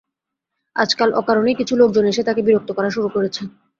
আজকাল 0.75 1.09
অকারণেই 1.13 1.59
কিছু 1.59 1.73
লোকজন 1.81 2.05
এসে 2.07 2.21
তাঁকে 2.23 2.41
বিরক্ত 2.43 2.69
করা 2.73 2.89
শুরু 2.95 3.07
করেছে। 3.15 3.41